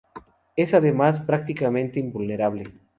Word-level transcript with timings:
Es 0.55 0.73
además 0.73 1.19
prácticamente 1.19 1.99
invulnerable. 1.99 2.73